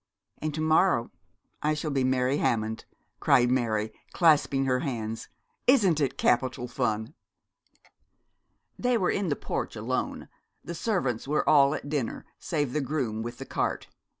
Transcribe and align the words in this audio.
'And 0.39 0.51
to 0.55 0.61
morrow 0.61 1.11
I 1.61 1.75
shall 1.75 1.91
be 1.91 2.03
Mary 2.03 2.37
Hammond,' 2.37 2.85
cried 3.19 3.51
Mary, 3.51 3.93
clasping 4.13 4.65
her 4.65 4.79
hands. 4.79 5.29
'Isn't 5.67 5.99
it 6.01 6.17
capital 6.17 6.67
fun?' 6.67 7.13
They 8.79 8.97
were 8.97 9.11
in 9.11 9.29
the 9.29 9.35
porch 9.35 9.75
alone. 9.75 10.27
The 10.63 10.73
servants 10.73 11.27
were 11.27 11.47
all 11.47 11.75
at 11.75 11.87
dinner, 11.87 12.25
save 12.39 12.73
the 12.73 12.81
groom 12.81 13.21
with 13.21 13.37
the 13.37 13.45
cart. 13.45 13.89